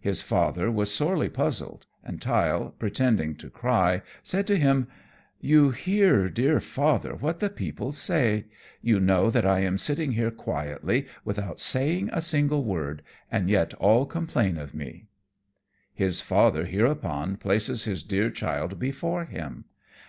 His 0.00 0.22
father 0.22 0.72
was 0.72 0.92
sorely 0.92 1.28
puzzled; 1.28 1.86
and 2.02 2.20
Tyll, 2.20 2.74
pretending 2.80 3.36
to 3.36 3.48
cry, 3.48 4.02
said 4.24 4.44
to 4.48 4.58
him, 4.58 4.88
"You 5.40 5.70
hear, 5.70 6.28
dear 6.28 6.58
Father, 6.58 7.14
what 7.14 7.38
the 7.38 7.48
people 7.48 7.92
say. 7.92 8.46
You 8.80 8.98
know 8.98 9.30
that 9.30 9.46
I 9.46 9.60
am 9.60 9.78
sitting 9.78 10.14
here 10.14 10.32
quietly, 10.32 11.06
without 11.24 11.60
saying 11.60 12.10
a 12.12 12.20
single 12.20 12.64
word, 12.64 13.02
and 13.30 13.48
yet 13.48 13.72
all 13.74 14.04
complain 14.04 14.58
of 14.58 14.74
me." 14.74 15.06
His 15.94 16.20
father 16.20 16.64
hereupon 16.64 17.36
places 17.36 17.84
his 17.84 18.02
dear 18.02 18.30
child 18.30 18.80
before 18.80 19.26
him. 19.26 19.66